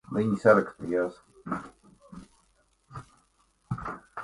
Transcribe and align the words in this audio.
Viņi 0.19 0.37
sarakstījās. 0.43 1.19